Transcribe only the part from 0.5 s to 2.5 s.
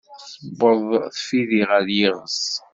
Tewweḍ tfidi ar iɣes.